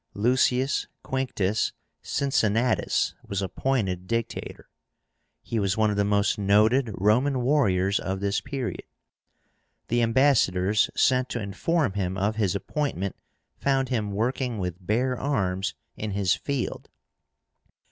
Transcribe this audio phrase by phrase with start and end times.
[0.15, 4.67] LUCIUS QUINCTUS CINCINNÁTUS was appointed Dictator.
[5.43, 8.85] He was one of the most noted Roman warriors of this period.
[9.89, 13.15] The ambassadors sent to inform him of his appointment
[13.59, 16.89] found him working with bare arms in his field.